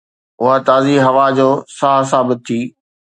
اها 0.41 0.55
تازي 0.67 0.95
هوا 1.07 1.25
جو 1.37 1.49
ساهه 1.77 2.03
ثابت 2.11 2.39
ٿي 2.47 2.59